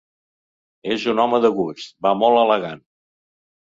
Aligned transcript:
És 0.95 1.05
un 1.13 1.23
home 1.25 1.43
de 1.45 1.53
gust: 1.61 1.95
va 2.09 2.17
molt 2.25 2.45
elegant. 2.49 2.87